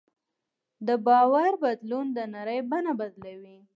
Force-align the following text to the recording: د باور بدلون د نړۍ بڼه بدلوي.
د 0.87 0.89
باور 1.07 1.51
بدلون 1.63 2.05
د 2.17 2.19
نړۍ 2.35 2.59
بڼه 2.69 2.93
بدلوي. 3.01 3.57